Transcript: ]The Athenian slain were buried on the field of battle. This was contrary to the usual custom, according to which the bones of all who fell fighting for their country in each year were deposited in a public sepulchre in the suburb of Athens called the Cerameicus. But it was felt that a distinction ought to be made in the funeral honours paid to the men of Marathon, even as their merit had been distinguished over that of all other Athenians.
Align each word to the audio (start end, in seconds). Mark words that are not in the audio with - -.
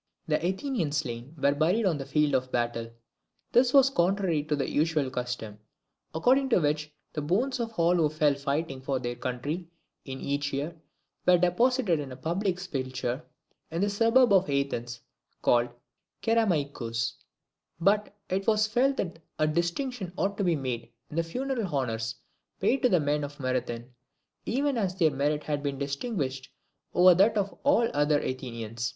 ]The 0.26 0.44
Athenian 0.44 0.90
slain 0.90 1.36
were 1.40 1.54
buried 1.54 1.86
on 1.86 1.96
the 1.98 2.04
field 2.04 2.34
of 2.34 2.50
battle. 2.50 2.90
This 3.52 3.72
was 3.72 3.88
contrary 3.88 4.42
to 4.42 4.56
the 4.56 4.68
usual 4.68 5.08
custom, 5.12 5.60
according 6.12 6.48
to 6.48 6.58
which 6.58 6.92
the 7.12 7.22
bones 7.22 7.60
of 7.60 7.74
all 7.78 7.94
who 7.94 8.08
fell 8.10 8.34
fighting 8.34 8.80
for 8.80 8.98
their 8.98 9.14
country 9.14 9.68
in 10.04 10.20
each 10.20 10.52
year 10.52 10.74
were 11.24 11.38
deposited 11.38 12.00
in 12.00 12.10
a 12.10 12.16
public 12.16 12.58
sepulchre 12.58 13.24
in 13.70 13.80
the 13.82 13.88
suburb 13.88 14.32
of 14.32 14.50
Athens 14.50 15.02
called 15.40 15.68
the 15.68 16.26
Cerameicus. 16.32 17.12
But 17.80 18.12
it 18.28 18.48
was 18.48 18.66
felt 18.66 18.96
that 18.96 19.20
a 19.38 19.46
distinction 19.46 20.12
ought 20.16 20.36
to 20.38 20.42
be 20.42 20.56
made 20.56 20.90
in 21.10 21.14
the 21.14 21.22
funeral 21.22 21.62
honours 21.72 22.16
paid 22.58 22.82
to 22.82 22.88
the 22.88 22.98
men 22.98 23.22
of 23.22 23.38
Marathon, 23.38 23.94
even 24.46 24.76
as 24.76 24.96
their 24.96 25.12
merit 25.12 25.44
had 25.44 25.62
been 25.62 25.78
distinguished 25.78 26.50
over 26.92 27.14
that 27.14 27.38
of 27.38 27.56
all 27.62 27.88
other 27.94 28.18
Athenians. 28.18 28.94